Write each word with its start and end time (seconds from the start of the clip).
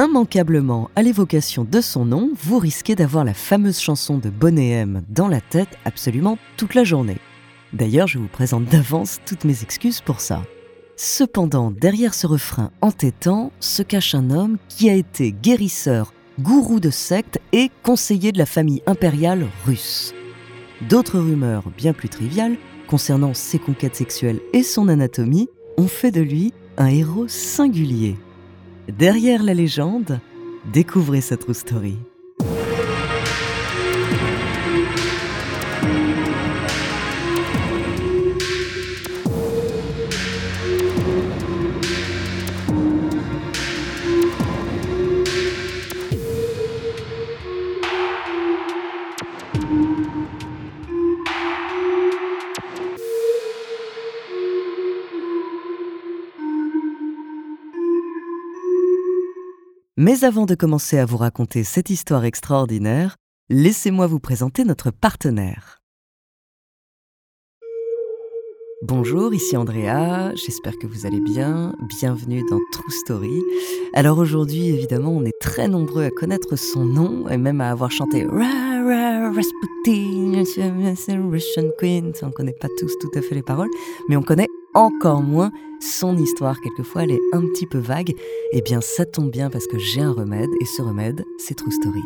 immanquablement 0.00 0.90
à 0.96 1.02
l'évocation 1.02 1.64
de 1.64 1.80
son 1.82 2.06
nom, 2.06 2.30
vous 2.34 2.58
risquez 2.58 2.94
d'avoir 2.94 3.22
la 3.22 3.34
fameuse 3.34 3.78
chanson 3.78 4.16
de 4.16 4.30
Bonnet 4.30 4.86
dans 5.10 5.28
la 5.28 5.42
tête 5.42 5.76
absolument 5.84 6.38
toute 6.56 6.74
la 6.74 6.84
journée. 6.84 7.18
D'ailleurs, 7.74 8.06
je 8.06 8.18
vous 8.18 8.26
présente 8.26 8.64
d'avance 8.64 9.20
toutes 9.26 9.44
mes 9.44 9.62
excuses 9.62 10.00
pour 10.00 10.20
ça. 10.20 10.42
Cependant, 10.96 11.70
derrière 11.70 12.14
ce 12.14 12.26
refrain 12.26 12.70
entêtant 12.80 13.52
se 13.60 13.82
cache 13.82 14.14
un 14.14 14.30
homme 14.30 14.56
qui 14.68 14.88
a 14.88 14.94
été 14.94 15.32
guérisseur, 15.32 16.14
gourou 16.40 16.80
de 16.80 16.90
secte 16.90 17.38
et 17.52 17.70
conseiller 17.82 18.32
de 18.32 18.38
la 18.38 18.46
famille 18.46 18.82
impériale 18.86 19.46
russe. 19.66 20.14
D'autres 20.88 21.18
rumeurs 21.18 21.64
bien 21.76 21.92
plus 21.92 22.08
triviales 22.08 22.56
concernant 22.88 23.34
ses 23.34 23.58
conquêtes 23.58 23.96
sexuelles 23.96 24.40
et 24.54 24.62
son 24.62 24.88
anatomie 24.88 25.48
ont 25.76 25.88
fait 25.88 26.10
de 26.10 26.22
lui 26.22 26.54
un 26.78 26.86
héros 26.86 27.28
singulier. 27.28 28.16
Derrière 28.98 29.42
la 29.42 29.54
légende, 29.54 30.20
découvrez 30.72 31.20
sa 31.20 31.36
true 31.36 31.54
story. 31.54 31.96
Mais 60.02 60.24
avant 60.24 60.46
de 60.46 60.54
commencer 60.54 60.96
à 60.96 61.04
vous 61.04 61.18
raconter 61.18 61.62
cette 61.62 61.90
histoire 61.90 62.24
extraordinaire, 62.24 63.16
laissez-moi 63.50 64.06
vous 64.06 64.18
présenter 64.18 64.64
notre 64.64 64.90
partenaire. 64.90 65.82
Bonjour, 68.82 69.34
ici 69.34 69.58
Andrea, 69.58 70.32
j'espère 70.36 70.78
que 70.78 70.86
vous 70.86 71.04
allez 71.04 71.20
bien, 71.20 71.74
bienvenue 72.00 72.42
dans 72.48 72.60
True 72.72 72.90
Story. 73.04 73.42
Alors 73.92 74.16
aujourd'hui, 74.16 74.68
évidemment, 74.68 75.10
on 75.10 75.26
est 75.26 75.38
très 75.38 75.68
nombreux 75.68 76.04
à 76.04 76.10
connaître 76.10 76.56
son 76.56 76.86
nom 76.86 77.28
et 77.28 77.36
même 77.36 77.60
à 77.60 77.70
avoir 77.70 77.90
chanté 77.90 78.24
Ra 78.24 78.82
Ra 78.82 79.30
Rasputin, 79.34 81.28
Russian 81.30 81.68
Queen. 81.76 82.14
On 82.22 82.28
ne 82.28 82.32
connaît 82.32 82.56
pas 82.58 82.68
tous 82.78 82.96
tout 82.98 83.10
à 83.14 83.20
fait 83.20 83.34
les 83.34 83.42
paroles, 83.42 83.68
mais 84.08 84.16
on 84.16 84.22
connaît 84.22 84.48
encore 84.74 85.22
moins 85.22 85.52
son 85.80 86.16
histoire. 86.16 86.60
Quelquefois, 86.60 87.04
elle 87.04 87.12
est 87.12 87.20
un 87.32 87.42
petit 87.42 87.66
peu 87.66 87.78
vague. 87.78 88.14
Eh 88.52 88.62
bien, 88.62 88.80
ça 88.80 89.04
tombe 89.04 89.30
bien 89.30 89.50
parce 89.50 89.66
que 89.66 89.78
j'ai 89.78 90.00
un 90.00 90.12
remède, 90.12 90.50
et 90.60 90.64
ce 90.64 90.82
remède, 90.82 91.24
c'est 91.38 91.54
True 91.54 91.72
Story. 91.72 92.02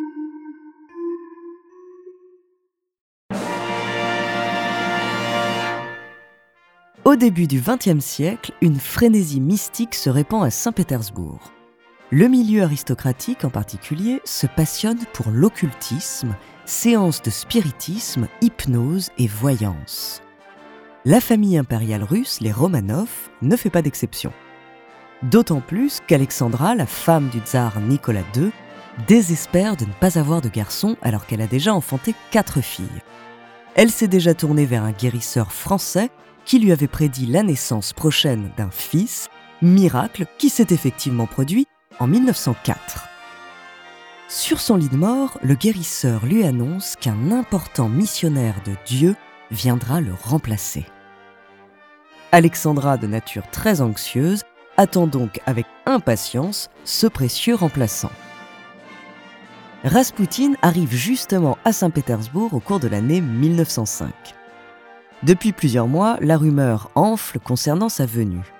Au 7.03 7.15
début 7.15 7.47
du 7.47 7.61
XXe 7.61 8.03
siècle, 8.03 8.51
une 8.61 8.79
frénésie 8.79 9.39
mystique 9.39 9.95
se 9.95 10.09
répand 10.09 10.43
à 10.43 10.49
Saint-Pétersbourg. 10.49 11.51
Le 12.11 12.27
milieu 12.27 12.63
aristocratique 12.63 13.45
en 13.45 13.49
particulier 13.49 14.21
se 14.25 14.47
passionne 14.47 14.99
pour 15.13 15.31
l'occultisme, 15.31 16.35
séances 16.65 17.21
de 17.21 17.29
spiritisme, 17.29 18.27
hypnose 18.41 19.09
et 19.17 19.27
voyance 19.27 20.21
la 21.05 21.21
famille 21.21 21.57
impériale 21.57 22.03
russe, 22.03 22.39
les 22.41 22.51
Romanov, 22.51 23.09
ne 23.43 23.55
fait 23.55 23.69
pas 23.69 23.83
d'exception. 23.83 24.33
D'autant 25.21 25.61
plus 25.61 26.01
qu'Alexandra, 26.07 26.73
la 26.73 26.87
femme 26.87 27.29
du 27.29 27.39
tsar 27.39 27.79
Nicolas 27.79 28.23
II, 28.35 28.51
désespère 29.07 29.77
de 29.77 29.85
ne 29.85 29.93
pas 29.93 30.17
avoir 30.17 30.41
de 30.41 30.49
garçon 30.49 30.97
alors 31.03 31.27
qu'elle 31.27 31.41
a 31.41 31.47
déjà 31.47 31.75
enfanté 31.75 32.15
quatre 32.31 32.59
filles. 32.61 33.03
Elle 33.75 33.91
s'est 33.91 34.07
déjà 34.07 34.33
tournée 34.33 34.65
vers 34.65 34.83
un 34.83 34.91
guérisseur 34.91 35.51
français 35.51 36.09
qui 36.43 36.59
lui 36.59 36.71
avait 36.71 36.87
prédit 36.87 37.27
la 37.27 37.43
naissance 37.43 37.93
prochaine 37.93 38.51
d'un 38.57 38.71
fils, 38.71 39.29
miracle 39.61 40.25
qui 40.39 40.49
s'est 40.49 40.67
effectivement 40.71 41.27
produit 41.27 41.67
en 41.99 42.07
1904. 42.07 43.07
Sur 44.27 44.59
son 44.59 44.75
lit 44.75 44.89
de 44.89 44.97
mort, 44.97 45.37
le 45.43 45.53
guérisseur 45.53 46.25
lui 46.25 46.43
annonce 46.45 46.95
qu'un 46.99 47.31
important 47.31 47.89
missionnaire 47.89 48.55
de 48.65 48.73
Dieu 48.85 49.15
viendra 49.51 50.01
le 50.01 50.13
remplacer. 50.13 50.85
Alexandra, 52.35 52.97
de 52.97 53.07
nature 53.07 53.49
très 53.49 53.79
anxieuse, 53.79 54.41
attend 54.75 55.07
donc 55.07 55.39
avec 55.45 55.65
impatience 55.85 56.69
ce 56.83 57.07
précieux 57.07 57.55
remplaçant. 57.55 58.11
Rasputin 59.85 60.51
arrive 60.61 60.93
justement 60.93 61.57
à 61.63 61.71
Saint-Pétersbourg 61.71 62.53
au 62.53 62.59
cours 62.59 62.81
de 62.81 62.89
l'année 62.89 63.21
1905. 63.21 64.11
Depuis 65.23 65.53
plusieurs 65.53 65.87
mois, 65.87 66.17
la 66.19 66.35
rumeur 66.35 66.91
enfle 66.95 67.39
concernant 67.39 67.87
sa 67.87 68.05
venue. 68.05 68.51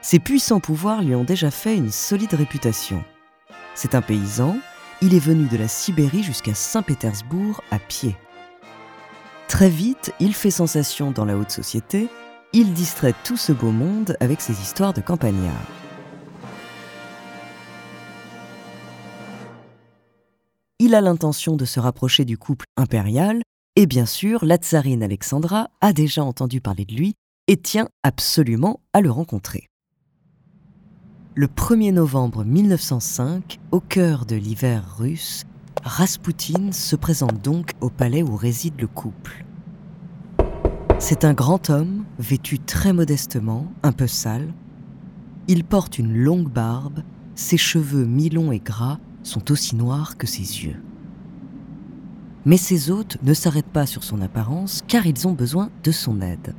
Ses 0.00 0.18
puissants 0.18 0.58
pouvoirs 0.58 1.02
lui 1.02 1.14
ont 1.14 1.22
déjà 1.22 1.52
fait 1.52 1.76
une 1.76 1.92
solide 1.92 2.34
réputation. 2.34 3.04
C'est 3.76 3.94
un 3.94 4.02
paysan, 4.02 4.56
il 5.00 5.14
est 5.14 5.20
venu 5.20 5.46
de 5.46 5.56
la 5.56 5.68
Sibérie 5.68 6.24
jusqu'à 6.24 6.54
Saint-Pétersbourg 6.54 7.62
à 7.70 7.78
pied. 7.78 8.16
Très 9.46 9.68
vite, 9.68 10.12
il 10.18 10.34
fait 10.34 10.50
sensation 10.50 11.12
dans 11.12 11.24
la 11.24 11.36
haute 11.36 11.52
société 11.52 12.08
il 12.58 12.72
distrait 12.72 13.14
tout 13.22 13.36
ce 13.36 13.52
beau 13.52 13.70
monde 13.70 14.16
avec 14.18 14.40
ses 14.40 14.54
histoires 14.62 14.94
de 14.94 15.02
campagnards. 15.02 15.52
Il 20.78 20.94
a 20.94 21.02
l'intention 21.02 21.56
de 21.56 21.66
se 21.66 21.80
rapprocher 21.80 22.24
du 22.24 22.38
couple 22.38 22.64
impérial, 22.78 23.42
et 23.76 23.84
bien 23.84 24.06
sûr, 24.06 24.42
la 24.42 24.56
tsarine 24.56 25.02
Alexandra 25.02 25.68
a 25.82 25.92
déjà 25.92 26.24
entendu 26.24 26.62
parler 26.62 26.86
de 26.86 26.94
lui 26.94 27.14
et 27.46 27.58
tient 27.58 27.90
absolument 28.02 28.80
à 28.94 29.02
le 29.02 29.10
rencontrer. 29.10 29.66
Le 31.34 31.48
1er 31.48 31.92
novembre 31.92 32.42
1905, 32.42 33.58
au 33.70 33.80
cœur 33.80 34.24
de 34.24 34.36
l'hiver 34.36 34.96
russe, 34.96 35.44
Rasputin 35.84 36.72
se 36.72 36.96
présente 36.96 37.42
donc 37.42 37.72
au 37.82 37.90
palais 37.90 38.22
où 38.22 38.34
réside 38.34 38.80
le 38.80 38.86
couple. 38.86 39.44
C'est 40.98 41.24
un 41.26 41.34
grand 41.34 41.68
homme, 41.68 42.04
vêtu 42.18 42.58
très 42.58 42.94
modestement, 42.94 43.70
un 43.82 43.92
peu 43.92 44.06
sale. 44.06 44.54
Il 45.46 45.62
porte 45.62 45.98
une 45.98 46.16
longue 46.16 46.50
barbe, 46.50 47.02
ses 47.34 47.58
cheveux 47.58 48.06
mi-longs 48.06 48.50
et 48.50 48.60
gras 48.60 48.98
sont 49.22 49.52
aussi 49.52 49.76
noirs 49.76 50.16
que 50.16 50.26
ses 50.26 50.64
yeux. 50.64 50.80
Mais 52.46 52.56
ses 52.56 52.90
hôtes 52.90 53.18
ne 53.22 53.34
s'arrêtent 53.34 53.66
pas 53.66 53.84
sur 53.84 54.04
son 54.04 54.22
apparence 54.22 54.82
car 54.88 55.06
ils 55.06 55.28
ont 55.28 55.32
besoin 55.32 55.70
de 55.84 55.92
son 55.92 56.22
aide. 56.22 56.54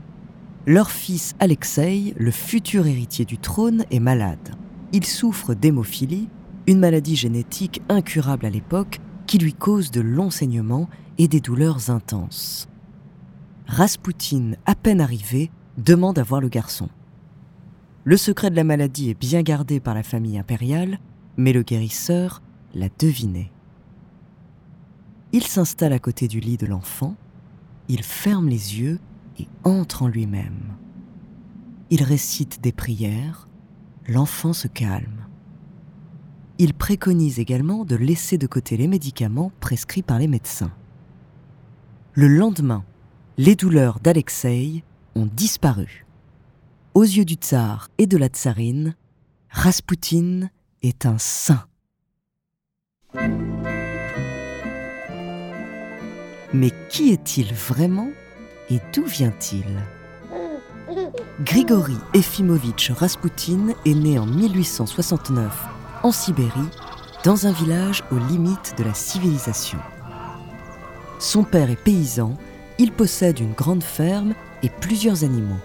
Leur 0.67 0.91
fils 0.91 1.33
Alexei, 1.39 2.13
le 2.15 2.31
futur 2.31 2.85
héritier 2.85 3.25
du 3.25 3.39
trône, 3.39 3.85
est 3.89 3.99
malade. 3.99 4.51
Il 4.93 5.05
souffre 5.05 5.55
d'hémophilie, 5.55 6.29
une 6.67 6.79
maladie 6.79 7.15
génétique 7.15 7.81
incurable 7.89 8.45
à 8.45 8.49
l'époque 8.51 8.99
qui 9.25 9.39
lui 9.39 9.53
cause 9.53 9.89
de 9.89 10.01
longs 10.01 10.29
saignements 10.29 10.89
et 11.17 11.27
des 11.27 11.39
douleurs 11.39 11.89
intenses. 11.89 12.69
Rasputin, 13.77 14.53
à 14.65 14.73
peine 14.73 15.01
arrivé, 15.01 15.51
demande 15.77 16.17
à 16.17 16.23
voir 16.23 16.41
le 16.41 16.49
garçon. 16.49 16.89
Le 18.05 18.17
secret 18.17 18.49
de 18.49 18.55
la 18.55 18.63
maladie 18.63 19.11
est 19.11 19.19
bien 19.19 19.43
gardé 19.43 19.79
par 19.79 19.93
la 19.93 20.01
famille 20.01 20.39
impériale, 20.39 20.97
mais 21.37 21.53
le 21.53 21.61
guérisseur 21.61 22.41
l'a 22.73 22.89
deviné. 22.97 23.51
Il 25.31 25.43
s'installe 25.43 25.93
à 25.93 25.99
côté 25.99 26.27
du 26.27 26.39
lit 26.39 26.57
de 26.57 26.65
l'enfant, 26.65 27.15
il 27.87 28.01
ferme 28.01 28.49
les 28.49 28.79
yeux 28.79 28.99
et 29.37 29.47
entre 29.63 30.01
en 30.01 30.07
lui-même. 30.07 30.75
Il 31.91 32.01
récite 32.01 32.59
des 32.61 32.71
prières, 32.71 33.47
l'enfant 34.07 34.53
se 34.53 34.67
calme. 34.67 35.27
Il 36.57 36.73
préconise 36.73 37.37
également 37.37 37.85
de 37.85 37.95
laisser 37.95 38.39
de 38.39 38.47
côté 38.47 38.75
les 38.75 38.87
médicaments 38.87 39.51
prescrits 39.59 40.01
par 40.01 40.17
les 40.17 40.27
médecins. 40.27 40.73
Le 42.13 42.27
lendemain, 42.27 42.83
les 43.37 43.55
douleurs 43.55 43.99
d'Alexei 43.99 44.83
ont 45.15 45.27
disparu. 45.31 46.05
Aux 46.95 47.03
yeux 47.03 47.25
du 47.25 47.35
tsar 47.35 47.89
et 47.99 48.07
de 48.07 48.17
la 48.17 48.27
tsarine, 48.27 48.95
Rasputin 49.51 50.49
est 50.81 51.05
un 51.05 51.19
saint. 51.19 51.65
Mais 56.53 56.71
qui 56.89 57.11
est-il 57.11 57.53
vraiment 57.53 58.09
et 58.69 58.79
d'où 58.93 59.05
vient-il? 59.05 59.65
Grigory 61.41 61.97
Efimovitch 62.15 62.91
Rasputin 62.91 63.75
est 63.85 63.93
né 63.93 64.17
en 64.17 64.25
1869 64.25 65.67
en 66.03 66.11
Sibérie, 66.11 66.69
dans 67.23 67.45
un 67.45 67.51
village 67.51 68.03
aux 68.11 68.17
limites 68.17 68.73
de 68.77 68.83
la 68.83 68.93
civilisation. 68.93 69.79
Son 71.19 71.43
père 71.43 71.69
est 71.69 71.75
paysan 71.75 72.37
il 72.79 72.91
possède 72.91 73.39
une 73.39 73.53
grande 73.53 73.83
ferme 73.83 74.33
et 74.63 74.69
plusieurs 74.69 75.23
animaux. 75.23 75.59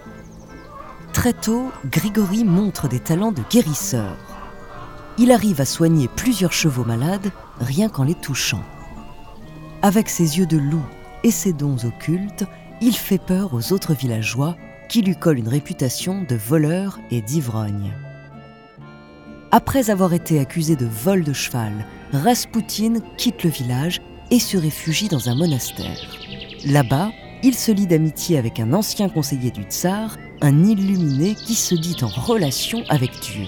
Très 1.13 1.33
tôt, 1.33 1.71
Grigory 1.85 2.43
montre 2.43 2.87
des 2.87 2.99
talents 2.99 3.31
de 3.31 3.43
guérisseur. 3.49 4.15
il 5.19 5.31
arrive 5.31 5.61
à 5.61 5.65
soigner 5.65 6.07
plusieurs 6.07 6.53
chevaux 6.53 6.85
malades 6.85 7.31
rien 7.59 7.87
qu'en 7.87 8.03
les 8.03 8.15
touchant. 8.15 8.63
Avec 9.83 10.09
ses 10.09 10.39
yeux 10.39 10.47
de 10.47 10.57
loup 10.57 10.85
et 11.23 11.31
ses 11.31 11.53
dons 11.53 11.77
occultes, 11.85 12.45
il 12.81 12.95
fait 12.95 13.19
peur 13.19 13.53
aux 13.53 13.71
autres 13.73 13.93
villageois 13.93 14.55
qui 14.89 15.01
lui 15.01 15.15
collent 15.15 15.39
une 15.39 15.47
réputation 15.47 16.23
de 16.27 16.35
voleur 16.35 16.99
et 17.11 17.21
d'ivrogne. 17.21 17.93
Après 19.51 19.91
avoir 19.91 20.13
été 20.13 20.39
accusé 20.39 20.75
de 20.75 20.87
vol 20.87 21.23
de 21.23 21.33
cheval, 21.33 21.85
Raspoutine 22.11 23.01
quitte 23.17 23.43
le 23.43 23.51
village 23.51 24.01
et 24.31 24.39
se 24.39 24.57
réfugie 24.57 25.09
dans 25.09 25.29
un 25.29 25.35
monastère. 25.35 25.99
Là-bas, 26.65 27.11
il 27.43 27.55
se 27.55 27.71
lie 27.71 27.87
d'amitié 27.87 28.37
avec 28.37 28.59
un 28.61 28.71
ancien 28.71 29.09
conseiller 29.09 29.51
du 29.51 29.63
tsar, 29.63 30.17
un 30.41 30.63
illuminé 30.63 31.35
qui 31.35 31.55
se 31.55 31.75
dit 31.75 31.97
en 32.01 32.07
relation 32.07 32.83
avec 32.87 33.11
Dieu. 33.19 33.45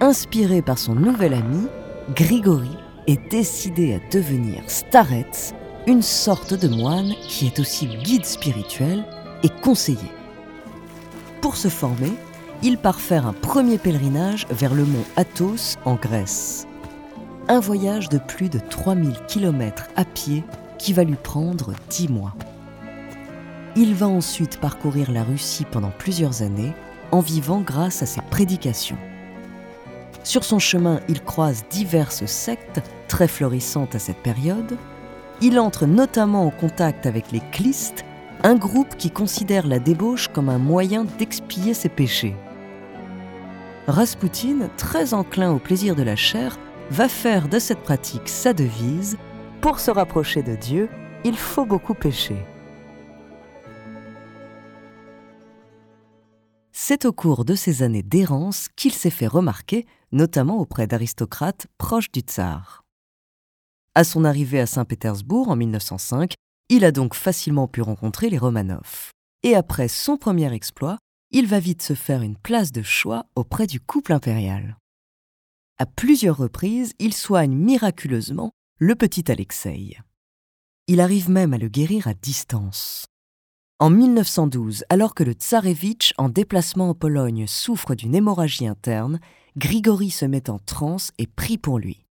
Inspiré 0.00 0.60
par 0.60 0.78
son 0.78 0.94
nouvel 0.94 1.32
ami, 1.32 1.66
Grigory 2.14 2.76
est 3.06 3.30
décidé 3.30 3.94
à 3.94 4.12
devenir 4.12 4.62
starets, 4.66 5.54
une 5.86 6.02
sorte 6.02 6.52
de 6.52 6.68
moine 6.68 7.14
qui 7.26 7.46
est 7.46 7.58
aussi 7.58 7.86
guide 7.86 8.26
spirituel 8.26 9.04
et 9.42 9.48
conseiller. 9.48 10.12
Pour 11.40 11.56
se 11.56 11.68
former, 11.68 12.12
il 12.62 12.76
part 12.76 13.00
faire 13.00 13.26
un 13.26 13.32
premier 13.32 13.78
pèlerinage 13.78 14.46
vers 14.50 14.74
le 14.74 14.84
mont 14.84 15.04
Athos 15.16 15.78
en 15.86 15.94
Grèce. 15.94 16.66
Un 17.48 17.60
voyage 17.60 18.10
de 18.10 18.18
plus 18.18 18.50
de 18.50 18.58
3000 18.58 19.14
km 19.26 19.88
à 19.96 20.04
pied 20.04 20.44
qui 20.80 20.94
va 20.94 21.04
lui 21.04 21.16
prendre 21.16 21.74
10 21.90 22.08
mois. 22.08 22.34
Il 23.76 23.94
va 23.94 24.08
ensuite 24.08 24.58
parcourir 24.58 25.12
la 25.12 25.22
Russie 25.22 25.66
pendant 25.70 25.92
plusieurs 25.96 26.42
années 26.42 26.72
en 27.12 27.20
vivant 27.20 27.60
grâce 27.60 28.02
à 28.02 28.06
ses 28.06 28.22
prédications. 28.22 28.96
Sur 30.24 30.42
son 30.42 30.58
chemin, 30.58 31.00
il 31.08 31.22
croise 31.22 31.64
diverses 31.70 32.24
sectes 32.24 32.80
très 33.08 33.28
florissantes 33.28 33.94
à 33.94 33.98
cette 33.98 34.22
période. 34.22 34.78
Il 35.42 35.58
entre 35.58 35.86
notamment 35.86 36.46
en 36.46 36.50
contact 36.50 37.04
avec 37.04 37.30
les 37.30 37.42
Clistes, 37.52 38.04
un 38.42 38.54
groupe 38.54 38.96
qui 38.96 39.10
considère 39.10 39.66
la 39.66 39.78
débauche 39.80 40.28
comme 40.28 40.48
un 40.48 40.58
moyen 40.58 41.04
d'expier 41.18 41.74
ses 41.74 41.90
péchés. 41.90 42.36
Rasputin, 43.86 44.70
très 44.78 45.12
enclin 45.12 45.52
au 45.52 45.58
plaisir 45.58 45.94
de 45.94 46.02
la 46.02 46.16
chair, 46.16 46.58
va 46.90 47.08
faire 47.08 47.48
de 47.48 47.58
cette 47.58 47.82
pratique 47.82 48.28
sa 48.28 48.54
devise 48.54 49.18
Pour 49.60 49.78
se 49.78 49.90
rapprocher 49.90 50.42
de 50.42 50.56
Dieu, 50.56 50.88
il 51.22 51.36
faut 51.36 51.66
beaucoup 51.66 51.92
pécher. 51.92 52.46
C'est 56.72 57.04
au 57.04 57.12
cours 57.12 57.44
de 57.44 57.54
ces 57.54 57.82
années 57.82 58.02
d'errance 58.02 58.68
qu'il 58.74 58.94
s'est 58.94 59.10
fait 59.10 59.26
remarquer, 59.26 59.84
notamment 60.12 60.58
auprès 60.58 60.86
d'aristocrates 60.86 61.66
proches 61.76 62.10
du 62.10 62.20
tsar. 62.20 62.84
À 63.94 64.02
son 64.02 64.24
arrivée 64.24 64.60
à 64.60 64.66
Saint-Pétersbourg 64.66 65.50
en 65.50 65.56
1905, 65.56 66.32
il 66.70 66.82
a 66.86 66.90
donc 66.90 67.14
facilement 67.14 67.68
pu 67.68 67.82
rencontrer 67.82 68.30
les 68.30 68.38
Romanov. 68.38 69.10
Et 69.42 69.54
après 69.54 69.88
son 69.88 70.16
premier 70.16 70.50
exploit, 70.54 70.96
il 71.32 71.46
va 71.46 71.60
vite 71.60 71.82
se 71.82 71.92
faire 71.92 72.22
une 72.22 72.36
place 72.36 72.72
de 72.72 72.82
choix 72.82 73.26
auprès 73.36 73.66
du 73.66 73.78
couple 73.78 74.14
impérial. 74.14 74.78
À 75.78 75.84
plusieurs 75.84 76.38
reprises, 76.38 76.94
il 76.98 77.12
soigne 77.12 77.54
miraculeusement 77.54 78.52
le 78.82 78.94
petit 78.94 79.30
Alexei. 79.30 79.98
Il 80.86 81.02
arrive 81.02 81.28
même 81.28 81.52
à 81.52 81.58
le 81.58 81.68
guérir 81.68 82.08
à 82.08 82.14
distance. 82.14 83.04
En 83.78 83.90
1912, 83.90 84.84
alors 84.88 85.14
que 85.14 85.22
le 85.22 85.32
tsarevitch 85.32 86.14
en 86.16 86.30
déplacement 86.30 86.88
en 86.88 86.94
Pologne 86.94 87.46
souffre 87.46 87.94
d'une 87.94 88.14
hémorragie 88.14 88.66
interne, 88.66 89.20
Grigory 89.58 90.08
se 90.08 90.24
met 90.24 90.48
en 90.48 90.58
transe 90.58 91.10
et 91.18 91.26
prie 91.26 91.58
pour 91.58 91.78
lui. 91.78 92.06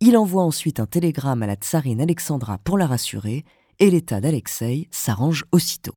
Il 0.00 0.18
envoie 0.18 0.42
ensuite 0.42 0.78
un 0.78 0.84
télégramme 0.84 1.42
à 1.42 1.46
la 1.46 1.54
tsarine 1.54 2.02
Alexandra 2.02 2.58
pour 2.58 2.76
la 2.76 2.86
rassurer, 2.86 3.46
et 3.78 3.90
l'état 3.90 4.20
d'Alexei 4.20 4.88
s'arrange 4.90 5.46
aussitôt. 5.52 5.94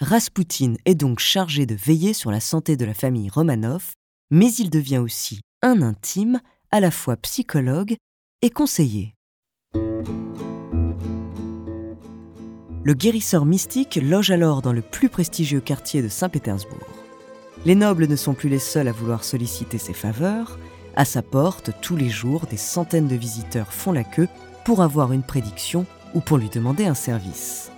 Raspoutine 0.00 0.78
est 0.86 0.94
donc 0.94 1.18
chargé 1.18 1.66
de 1.66 1.74
veiller 1.74 2.14
sur 2.14 2.30
la 2.30 2.40
santé 2.40 2.78
de 2.78 2.86
la 2.86 2.94
famille 2.94 3.28
Romanov, 3.28 3.92
mais 4.30 4.50
il 4.54 4.70
devient 4.70 4.96
aussi 4.96 5.42
un 5.60 5.82
intime, 5.82 6.40
à 6.70 6.80
la 6.80 6.90
fois 6.90 7.18
psychologue 7.18 7.96
et 8.42 8.50
conseiller. 8.50 9.14
Le 12.82 12.94
guérisseur 12.94 13.44
mystique 13.44 14.00
loge 14.02 14.30
alors 14.30 14.62
dans 14.62 14.72
le 14.72 14.80
plus 14.80 15.10
prestigieux 15.10 15.60
quartier 15.60 16.00
de 16.00 16.08
Saint-Pétersbourg. 16.08 16.88
Les 17.66 17.74
nobles 17.74 18.06
ne 18.06 18.16
sont 18.16 18.32
plus 18.32 18.48
les 18.48 18.58
seuls 18.58 18.88
à 18.88 18.92
vouloir 18.92 19.24
solliciter 19.24 19.76
ses 19.76 19.92
faveurs. 19.92 20.58
À 20.96 21.04
sa 21.04 21.20
porte, 21.20 21.72
tous 21.82 21.96
les 21.96 22.08
jours, 22.08 22.46
des 22.46 22.56
centaines 22.56 23.08
de 23.08 23.16
visiteurs 23.16 23.72
font 23.72 23.92
la 23.92 24.04
queue 24.04 24.28
pour 24.64 24.80
avoir 24.80 25.12
une 25.12 25.22
prédiction 25.22 25.84
ou 26.14 26.20
pour 26.20 26.38
lui 26.38 26.48
demander 26.48 26.86
un 26.86 26.94
service. 26.94 27.70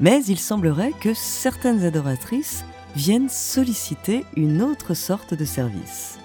Mais 0.00 0.24
il 0.24 0.38
semblerait 0.38 0.94
que 1.00 1.14
certaines 1.14 1.84
adoratrices 1.84 2.64
viennent 2.96 3.28
solliciter 3.28 4.24
une 4.36 4.62
autre 4.62 4.94
sorte 4.94 5.34
de 5.34 5.44
service. 5.44 6.18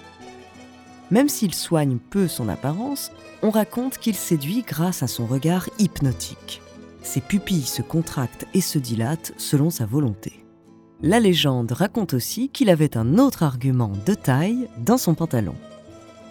Même 1.10 1.28
s'il 1.28 1.54
soigne 1.54 1.98
peu 1.98 2.28
son 2.28 2.48
apparence, 2.48 3.12
on 3.42 3.50
raconte 3.50 3.98
qu'il 3.98 4.14
séduit 4.14 4.64
grâce 4.66 5.02
à 5.02 5.06
son 5.06 5.26
regard 5.26 5.68
hypnotique 5.78 6.60
ses 7.06 7.20
pupilles 7.20 7.62
se 7.62 7.82
contractent 7.82 8.46
et 8.52 8.60
se 8.60 8.78
dilatent 8.78 9.32
selon 9.38 9.70
sa 9.70 9.86
volonté. 9.86 10.44
La 11.02 11.20
légende 11.20 11.72
raconte 11.72 12.14
aussi 12.14 12.48
qu'il 12.48 12.68
avait 12.68 12.96
un 12.96 13.18
autre 13.18 13.42
argument 13.42 13.92
de 14.04 14.14
taille 14.14 14.68
dans 14.78 14.98
son 14.98 15.14
pantalon. 15.14 15.54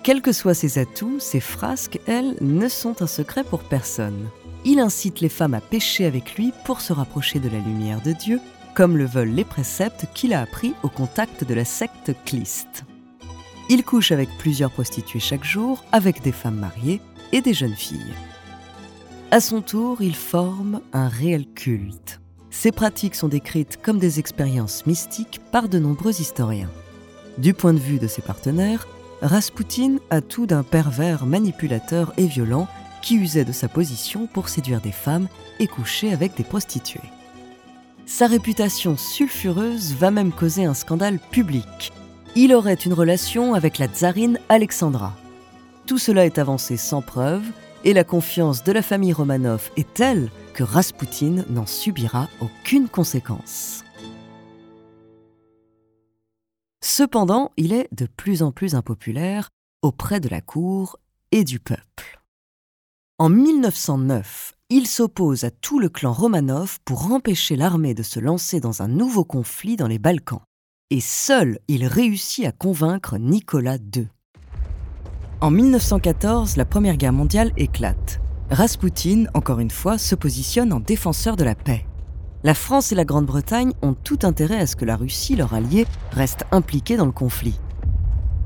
Quels 0.04 0.22
que 0.22 0.32
soient 0.32 0.54
ses 0.54 0.78
atouts, 0.78 1.20
ses 1.20 1.40
frasques, 1.40 2.00
elles, 2.08 2.36
ne 2.42 2.68
sont 2.68 3.02
un 3.02 3.08
secret 3.08 3.44
pour 3.44 3.64
personne. 3.64 4.28
Il 4.66 4.80
incite 4.80 5.22
les 5.22 5.30
femmes 5.30 5.54
à 5.54 5.62
pécher 5.62 6.06
avec 6.06 6.36
lui 6.36 6.52
pour 6.66 6.82
se 6.82 6.94
rapprocher 6.94 7.40
de 7.40 7.50
la 7.50 7.60
lumière 7.60 8.02
de 8.02 8.12
Dieu, 8.12 8.40
comme 8.76 8.98
le 8.98 9.06
veulent 9.06 9.30
les 9.30 9.46
préceptes 9.46 10.06
qu'il 10.14 10.34
a 10.34 10.42
appris 10.42 10.74
au 10.84 10.90
contact 10.90 11.44
de 11.44 11.54
la 11.54 11.66
secte 11.66 12.12
Cliste. 12.26 12.85
Il 13.70 13.84
couche 13.84 14.12
avec 14.12 14.30
plusieurs 14.38 14.72
prostituées 14.72 15.20
chaque 15.20 15.44
jour, 15.44 15.84
avec 15.92 16.22
des 16.22 16.32
femmes 16.32 16.60
mariées 16.60 17.02
et 17.32 17.42
des 17.42 17.54
jeunes 17.54 17.76
filles. 17.76 18.14
À 19.32 19.40
son 19.40 19.62
tour, 19.62 20.02
il 20.02 20.16
forme 20.16 20.82
un 20.94 21.08
réel 21.08 21.48
culte. 21.48 22.22
Ces 22.52 22.72
pratiques 22.72 23.16
sont 23.16 23.28
décrites 23.28 23.80
comme 23.82 23.98
des 23.98 24.20
expériences 24.20 24.86
mystiques 24.86 25.42
par 25.52 25.68
de 25.68 25.80
nombreux 25.80 26.22
historiens. 26.22 26.70
Du 27.38 27.54
point 27.54 27.74
de 27.74 27.80
vue 27.80 28.00
de 28.00 28.08
ses 28.08 28.22
partenaires, 28.22 28.88
Rasputin 29.22 29.98
a 30.10 30.22
tout 30.22 30.46
d'un 30.46 30.64
pervers 30.64 31.26
manipulateur 31.26 32.14
et 32.18 32.28
violent 32.28 32.68
qui 33.02 33.16
usait 33.16 33.46
de 33.46 33.52
sa 33.52 33.68
position 33.68 34.28
pour 34.28 34.48
séduire 34.48 34.80
des 34.80 34.92
femmes 34.92 35.28
et 35.60 35.68
coucher 35.68 36.14
avec 36.14 36.36
des 36.38 36.44
prostituées. 36.44 37.02
Sa 38.06 38.28
réputation 38.28 38.96
sulfureuse 38.96 39.96
va 39.96 40.12
même 40.12 40.32
causer 40.32 40.66
un 40.66 40.76
scandale 40.76 41.20
public. 41.32 41.92
Il 42.38 42.54
aurait 42.54 42.74
une 42.74 42.92
relation 42.92 43.54
avec 43.54 43.78
la 43.78 43.88
tsarine 43.88 44.40
Alexandra. 44.50 45.16
Tout 45.88 45.98
cela 45.98 46.26
est 46.26 46.38
avancé 46.38 46.76
sans 46.76 47.02
preuve 47.02 47.46
et 47.86 47.94
la 47.94 48.04
confiance 48.04 48.62
de 48.66 48.74
la 48.74 48.82
famille 48.82 49.14
Romanov 49.14 49.72
est 49.78 49.94
telle 49.94 50.30
que 50.54 50.64
Raspoutine 50.64 51.46
n'en 51.50 51.66
subira 51.66 52.28
aucune 52.42 52.90
conséquence. 52.90 53.86
Cependant, 56.84 57.52
il 57.56 57.72
est 57.72 57.88
de 57.94 58.06
plus 58.06 58.44
en 58.44 58.52
plus 58.52 58.76
impopulaire 58.76 59.50
auprès 59.82 60.20
de 60.20 60.28
la 60.28 60.42
cour 60.42 60.98
et 61.32 61.46
du 61.46 61.62
peuple. 61.62 62.22
En 63.18 63.30
1909, 63.30 64.56
il 64.70 64.88
s'oppose 64.88 65.46
à 65.46 65.52
tout 65.52 65.80
le 65.80 65.88
clan 65.88 66.12
Romanov 66.12 66.80
pour 66.84 67.14
empêcher 67.14 67.56
l'armée 67.56 67.94
de 67.94 68.04
se 68.04 68.20
lancer 68.20 68.60
dans 68.60 68.82
un 68.82 68.90
nouveau 68.90 69.24
conflit 69.24 69.78
dans 69.78 69.88
les 69.88 70.00
Balkans. 70.00 70.42
Et 70.92 71.02
seul 71.02 71.58
il 71.68 71.88
réussit 71.88 72.46
à 72.46 72.52
convaincre 72.52 73.18
Nicolas 73.18 73.78
II. 73.78 74.08
En 75.42 75.50
1914, 75.50 76.58
la 76.58 76.66
Première 76.66 76.98
Guerre 76.98 77.12
mondiale 77.12 77.52
éclate. 77.58 78.22
Raspoutine, 78.52 79.28
encore 79.34 79.60
une 79.60 79.72
fois, 79.72 79.98
se 79.98 80.14
positionne 80.14 80.72
en 80.72 80.80
défenseur 80.80 81.38
de 81.38 81.44
la 81.44 81.56
paix. 81.56 81.88
La 82.44 82.54
France 82.54 82.92
et 82.92 82.96
la 82.96 83.04
Grande-Bretagne 83.04 83.74
ont 83.82 83.96
tout 83.96 84.20
intérêt 84.22 84.60
à 84.60 84.68
ce 84.68 84.76
que 84.76 84.86
la 84.86 84.96
Russie, 84.96 85.36
leur 85.36 85.56
allié, 85.56 85.88
reste 86.12 86.46
impliquée 86.52 86.98
dans 86.98 87.08
le 87.08 87.12
conflit. 87.12 87.60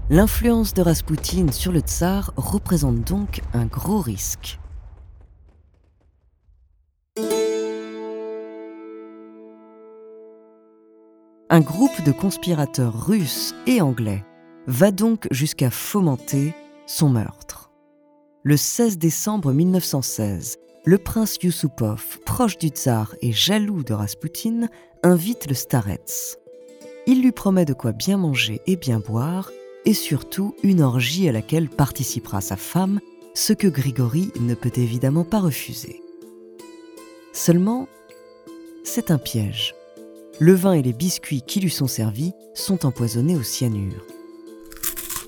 L'influence 0.09 0.73
de 0.73 0.81
Raspoutine 0.81 1.51
sur 1.51 1.73
le 1.73 1.81
tsar 1.81 2.31
représente 2.37 3.01
donc 3.01 3.41
un 3.53 3.65
gros 3.65 3.99
risque. 3.99 4.59
Un 11.51 11.61
groupe 11.61 12.03
de 12.05 12.11
conspirateurs 12.11 13.07
russes 13.07 13.55
et 13.65 13.81
anglais 13.81 14.23
va 14.67 14.91
donc 14.91 15.27
jusqu'à 15.31 15.71
fomenter 15.71 16.53
son 16.85 17.09
meurtre. 17.09 17.71
Le 18.43 18.55
16 18.55 18.99
décembre 18.99 19.51
1916, 19.51 20.57
le 20.85 20.97
prince 20.99 21.37
Yusupov, 21.41 22.19
proche 22.23 22.59
du 22.59 22.67
tsar 22.67 23.15
et 23.23 23.31
jaloux 23.31 23.81
de 23.81 23.93
Raspoutine, 23.93 24.69
invite 25.01 25.47
le 25.47 25.55
starets. 25.55 26.37
Il 27.07 27.23
lui 27.23 27.31
promet 27.31 27.65
de 27.65 27.73
quoi 27.73 27.93
bien 27.93 28.17
manger 28.17 28.61
et 28.67 28.75
bien 28.75 28.99
boire, 28.99 29.49
et 29.85 29.95
surtout 29.95 30.53
une 30.61 30.83
orgie 30.83 31.27
à 31.27 31.31
laquelle 31.31 31.67
participera 31.67 32.41
sa 32.41 32.57
femme, 32.57 32.99
ce 33.33 33.53
que 33.53 33.67
Grigory 33.67 34.31
ne 34.39 34.53
peut 34.53 34.73
évidemment 34.75 35.23
pas 35.23 35.39
refuser. 35.39 36.03
Seulement, 37.33 37.87
c'est 38.83 39.09
un 39.09 39.17
piège. 39.17 39.73
Le 40.41 40.53
vin 40.53 40.71
et 40.71 40.81
les 40.81 40.93
biscuits 40.93 41.41
qui 41.41 41.59
lui 41.59 41.69
sont 41.69 41.87
servis 41.87 42.31
sont 42.53 42.85
empoisonnés 42.85 43.35
au 43.35 43.43
cyanure. 43.43 44.05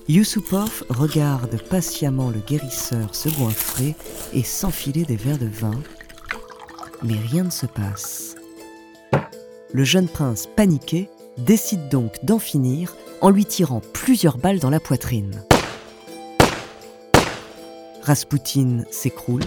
Yusupov 0.08 0.84
regarde 0.88 1.62
patiemment 1.68 2.30
le 2.30 2.38
guérisseur 2.38 3.14
se 3.14 3.28
goinfrer 3.28 3.94
et 4.32 4.42
s'enfiler 4.42 5.04
des 5.04 5.16
verres 5.16 5.36
de 5.36 5.46
vin, 5.46 5.78
mais 7.02 7.18
rien 7.18 7.44
ne 7.44 7.50
se 7.50 7.66
passe. 7.66 8.36
Le 9.74 9.84
jeune 9.84 10.08
prince, 10.08 10.48
paniqué, 10.56 11.10
décide 11.36 11.90
donc 11.90 12.24
d'en 12.24 12.38
finir 12.38 12.96
en 13.20 13.28
lui 13.28 13.44
tirant 13.44 13.82
plusieurs 13.92 14.38
balles 14.38 14.60
dans 14.60 14.70
la 14.70 14.80
poitrine. 14.80 15.44
Raspoutine 18.02 18.86
s'écroule. 18.90 19.44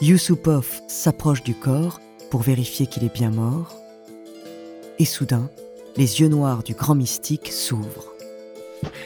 Yusupov 0.00 0.82
s'approche 0.88 1.44
du 1.44 1.54
corps 1.54 2.00
pour 2.30 2.42
vérifier 2.42 2.88
qu'il 2.88 3.04
est 3.04 3.14
bien 3.14 3.30
mort. 3.30 3.76
Et 5.00 5.06
soudain, 5.06 5.48
les 5.96 6.20
yeux 6.20 6.28
noirs 6.28 6.62
du 6.62 6.74
grand 6.74 6.94
mystique 6.94 7.50
s'ouvrent. 7.50 8.12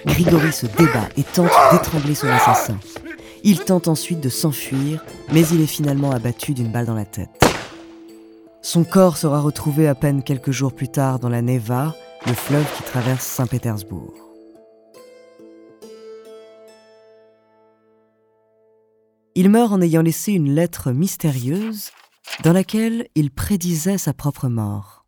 Grigory 0.04 0.52
se 0.52 0.66
débat 0.66 1.08
et 1.16 1.22
tente 1.22 1.52
d'étrangler 1.70 2.16
son 2.16 2.26
assassin. 2.26 2.80
Il 3.44 3.60
tente 3.60 3.86
ensuite 3.86 4.18
de 4.18 4.28
s'enfuir, 4.28 5.04
mais 5.32 5.46
il 5.46 5.60
est 5.60 5.68
finalement 5.68 6.10
abattu 6.10 6.52
d'une 6.52 6.72
balle 6.72 6.86
dans 6.86 6.96
la 6.96 7.04
tête. 7.04 7.30
Son 8.60 8.82
corps 8.82 9.16
sera 9.16 9.40
retrouvé 9.40 9.86
à 9.86 9.94
peine 9.94 10.24
quelques 10.24 10.50
jours 10.50 10.72
plus 10.72 10.88
tard 10.88 11.20
dans 11.20 11.28
la 11.28 11.42
Neva, 11.42 11.94
le 12.26 12.34
fleuve 12.34 12.66
qui 12.76 12.82
traverse 12.82 13.24
Saint-Pétersbourg. 13.24 14.14
Il 19.36 19.48
meurt 19.48 19.72
en 19.72 19.80
ayant 19.80 20.02
laissé 20.02 20.32
une 20.32 20.56
lettre 20.56 20.90
mystérieuse 20.90 21.92
dans 22.42 22.52
laquelle 22.52 23.06
il 23.14 23.30
prédisait 23.30 23.98
sa 23.98 24.12
propre 24.12 24.48
mort. 24.48 25.03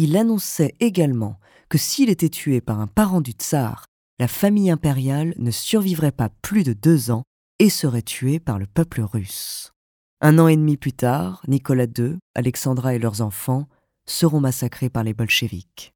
Il 0.00 0.16
annonçait 0.16 0.76
également 0.78 1.40
que 1.68 1.76
s'il 1.76 2.08
était 2.08 2.28
tué 2.28 2.60
par 2.60 2.78
un 2.78 2.86
parent 2.86 3.20
du 3.20 3.32
tsar, 3.32 3.84
la 4.20 4.28
famille 4.28 4.70
impériale 4.70 5.34
ne 5.38 5.50
survivrait 5.50 6.12
pas 6.12 6.28
plus 6.40 6.62
de 6.62 6.72
deux 6.72 7.10
ans 7.10 7.24
et 7.58 7.68
serait 7.68 8.02
tuée 8.02 8.38
par 8.38 8.60
le 8.60 8.68
peuple 8.68 9.00
russe. 9.00 9.72
Un 10.20 10.38
an 10.38 10.46
et 10.46 10.56
demi 10.56 10.76
plus 10.76 10.92
tard, 10.92 11.42
Nicolas 11.48 11.88
II, 11.98 12.16
Alexandra 12.36 12.94
et 12.94 13.00
leurs 13.00 13.22
enfants 13.22 13.66
seront 14.06 14.38
massacrés 14.38 14.88
par 14.88 15.02
les 15.02 15.14
bolcheviks. 15.14 15.92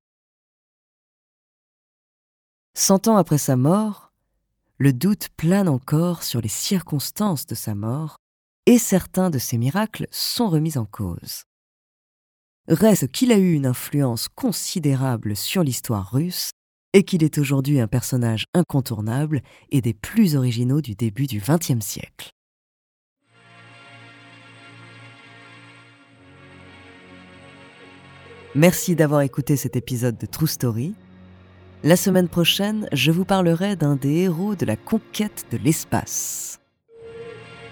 Cent 2.74 3.06
ans 3.06 3.16
après 3.16 3.38
sa 3.38 3.54
mort, 3.54 4.10
le 4.78 4.92
doute 4.92 5.28
plane 5.36 5.68
encore 5.68 6.24
sur 6.24 6.40
les 6.40 6.48
circonstances 6.48 7.46
de 7.46 7.54
sa 7.54 7.76
mort 7.76 8.16
et 8.66 8.78
certains 8.78 9.30
de 9.30 9.38
ses 9.38 9.58
miracles 9.58 10.08
sont 10.10 10.48
remis 10.48 10.76
en 10.76 10.86
cause. 10.86 11.44
Reste 12.72 13.08
qu'il 13.08 13.32
a 13.32 13.36
eu 13.36 13.52
une 13.52 13.66
influence 13.66 14.28
considérable 14.34 15.36
sur 15.36 15.62
l'histoire 15.62 16.10
russe 16.10 16.52
et 16.94 17.02
qu'il 17.02 17.22
est 17.22 17.36
aujourd'hui 17.36 17.80
un 17.80 17.86
personnage 17.86 18.46
incontournable 18.54 19.42
et 19.70 19.82
des 19.82 19.92
plus 19.92 20.36
originaux 20.36 20.80
du 20.80 20.94
début 20.94 21.26
du 21.26 21.38
XXe 21.38 21.84
siècle. 21.84 22.30
Merci 28.54 28.96
d'avoir 28.96 29.20
écouté 29.20 29.56
cet 29.56 29.76
épisode 29.76 30.16
de 30.16 30.24
True 30.24 30.46
Story. 30.46 30.94
La 31.84 31.96
semaine 31.96 32.28
prochaine, 32.30 32.88
je 32.94 33.10
vous 33.10 33.26
parlerai 33.26 33.76
d'un 33.76 33.96
des 33.96 34.20
héros 34.22 34.54
de 34.54 34.64
la 34.64 34.76
conquête 34.76 35.44
de 35.50 35.58
l'espace. 35.58 36.51